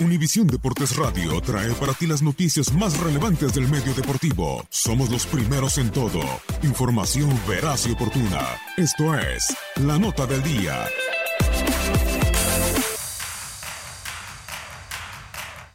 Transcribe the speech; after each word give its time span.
Univisión 0.00 0.46
Deportes 0.46 0.96
Radio 0.96 1.40
trae 1.42 1.70
para 1.74 1.92
ti 1.92 2.06
las 2.06 2.22
noticias 2.22 2.72
más 2.72 2.98
relevantes 2.98 3.52
del 3.52 3.68
medio 3.68 3.92
deportivo. 3.94 4.64
Somos 4.70 5.10
los 5.10 5.26
primeros 5.26 5.76
en 5.78 5.90
todo. 5.90 6.20
Información 6.62 7.38
veraz 7.46 7.86
y 7.86 7.92
oportuna. 7.92 8.40
Esto 8.76 9.14
es 9.14 9.54
La 9.76 9.98
Nota 9.98 10.26
del 10.26 10.42
Día. 10.42 10.86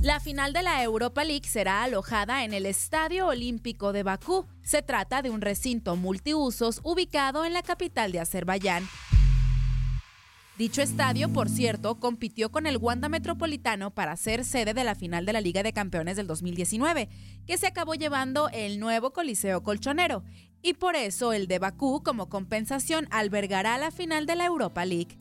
La 0.00 0.20
final 0.20 0.52
de 0.52 0.62
la 0.62 0.82
Europa 0.82 1.22
League 1.22 1.46
será 1.46 1.82
alojada 1.82 2.44
en 2.44 2.54
el 2.54 2.66
Estadio 2.66 3.26
Olímpico 3.26 3.92
de 3.92 4.04
Bakú. 4.04 4.46
Se 4.62 4.80
trata 4.80 5.22
de 5.22 5.30
un 5.30 5.42
recinto 5.42 5.96
multiusos 5.96 6.80
ubicado 6.82 7.44
en 7.44 7.52
la 7.52 7.62
capital 7.62 8.10
de 8.10 8.20
Azerbaiyán. 8.20 8.88
Dicho 10.58 10.82
estadio, 10.82 11.32
por 11.32 11.48
cierto, 11.48 12.00
compitió 12.00 12.50
con 12.50 12.66
el 12.66 12.78
Wanda 12.78 13.08
Metropolitano 13.08 13.92
para 13.92 14.16
ser 14.16 14.44
sede 14.44 14.74
de 14.74 14.82
la 14.82 14.96
final 14.96 15.24
de 15.24 15.32
la 15.32 15.40
Liga 15.40 15.62
de 15.62 15.72
Campeones 15.72 16.16
del 16.16 16.26
2019, 16.26 17.08
que 17.46 17.58
se 17.58 17.68
acabó 17.68 17.94
llevando 17.94 18.48
el 18.52 18.80
nuevo 18.80 19.12
Coliseo 19.12 19.62
Colchonero, 19.62 20.24
y 20.60 20.74
por 20.74 20.96
eso 20.96 21.32
el 21.32 21.46
de 21.46 21.60
Bakú, 21.60 22.02
como 22.02 22.28
compensación, 22.28 23.06
albergará 23.12 23.78
la 23.78 23.92
final 23.92 24.26
de 24.26 24.34
la 24.34 24.46
Europa 24.46 24.84
League. 24.84 25.16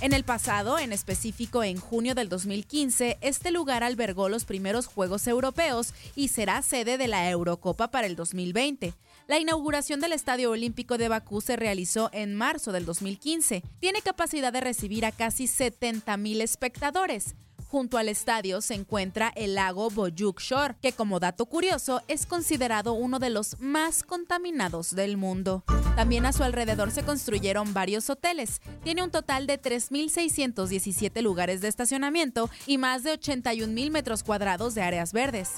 En 0.00 0.14
el 0.14 0.24
pasado, 0.24 0.80
en 0.80 0.92
específico 0.92 1.62
en 1.62 1.78
junio 1.78 2.16
del 2.16 2.28
2015, 2.28 3.18
este 3.20 3.52
lugar 3.52 3.84
albergó 3.84 4.28
los 4.28 4.46
primeros 4.46 4.86
Juegos 4.86 5.28
Europeos 5.28 5.94
y 6.16 6.26
será 6.26 6.60
sede 6.62 6.98
de 6.98 7.06
la 7.06 7.30
Eurocopa 7.30 7.92
para 7.92 8.08
el 8.08 8.16
2020. 8.16 8.94
La 9.26 9.38
inauguración 9.38 10.00
del 10.00 10.12
Estadio 10.12 10.50
Olímpico 10.50 10.98
de 10.98 11.08
Bakú 11.08 11.40
se 11.40 11.56
realizó 11.56 12.10
en 12.12 12.34
marzo 12.34 12.72
del 12.72 12.84
2015. 12.84 13.62
Tiene 13.78 14.02
capacidad 14.02 14.52
de 14.52 14.60
recibir 14.60 15.04
a 15.04 15.12
casi 15.12 15.44
70.000 15.44 16.42
espectadores. 16.42 17.36
Junto 17.70 17.98
al 17.98 18.08
estadio 18.08 18.60
se 18.62 18.74
encuentra 18.74 19.32
el 19.36 19.54
lago 19.54 19.90
Boyuk 19.90 20.40
Shore, 20.40 20.74
que 20.82 20.92
como 20.92 21.20
dato 21.20 21.46
curioso 21.46 22.02
es 22.08 22.26
considerado 22.26 22.94
uno 22.94 23.20
de 23.20 23.30
los 23.30 23.60
más 23.60 24.02
contaminados 24.02 24.96
del 24.96 25.16
mundo. 25.16 25.62
También 25.94 26.26
a 26.26 26.32
su 26.32 26.42
alrededor 26.42 26.90
se 26.90 27.04
construyeron 27.04 27.72
varios 27.72 28.10
hoteles. 28.10 28.60
Tiene 28.82 29.04
un 29.04 29.12
total 29.12 29.46
de 29.46 29.62
3.617 29.62 31.22
lugares 31.22 31.60
de 31.60 31.68
estacionamiento 31.68 32.50
y 32.66 32.78
más 32.78 33.04
de 33.04 33.12
81.000 33.12 33.90
metros 33.92 34.24
cuadrados 34.24 34.74
de 34.74 34.82
áreas 34.82 35.12
verdes. 35.12 35.52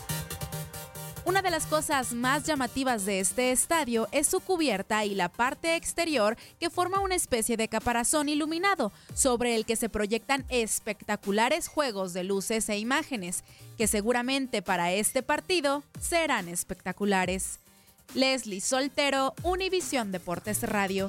Una 1.24 1.40
de 1.40 1.50
las 1.50 1.66
cosas 1.66 2.14
más 2.14 2.44
llamativas 2.44 3.04
de 3.04 3.20
este 3.20 3.52
estadio 3.52 4.08
es 4.10 4.26
su 4.26 4.40
cubierta 4.40 5.04
y 5.04 5.14
la 5.14 5.28
parte 5.28 5.76
exterior 5.76 6.36
que 6.58 6.68
forma 6.68 6.98
una 6.98 7.14
especie 7.14 7.56
de 7.56 7.68
caparazón 7.68 8.28
iluminado 8.28 8.90
sobre 9.14 9.54
el 9.54 9.64
que 9.64 9.76
se 9.76 9.88
proyectan 9.88 10.44
espectaculares 10.48 11.68
juegos 11.68 12.12
de 12.12 12.24
luces 12.24 12.68
e 12.68 12.78
imágenes, 12.78 13.44
que 13.78 13.86
seguramente 13.86 14.62
para 14.62 14.92
este 14.92 15.22
partido 15.22 15.84
serán 16.00 16.48
espectaculares. 16.48 17.60
Leslie 18.14 18.60
Soltero, 18.60 19.34
Univisión 19.44 20.10
Deportes 20.10 20.62
Radio. 20.64 21.08